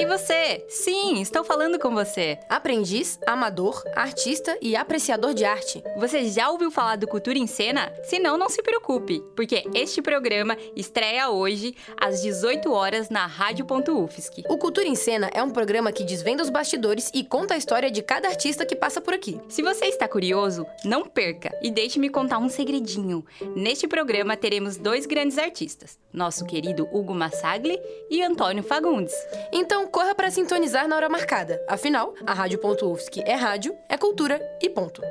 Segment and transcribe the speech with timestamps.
[0.00, 0.64] Ei você!
[0.66, 2.38] Sim, estou falando com você.
[2.48, 5.84] Aprendiz, amador, artista e apreciador de arte.
[5.98, 7.92] Você já ouviu falar do Cultura em Cena?
[8.04, 14.44] Se não, não se preocupe, porque este programa estreia hoje às 18 horas na Rádio.UFSC.
[14.48, 17.90] O Cultura em Cena é um programa que desvenda os bastidores e conta a história
[17.90, 19.38] de cada artista que passa por aqui.
[19.50, 23.22] Se você está curioso, não perca e deixe-me contar um segredinho.
[23.54, 27.78] Neste programa teremos dois grandes artistas, nosso querido Hugo Massagli
[28.08, 29.14] e Antônio Fagundes.
[29.52, 31.62] Então corra para sintonizar na hora marcada.
[31.68, 35.02] Afinal, a Rádio.UFSC é rádio, é cultura e ponto.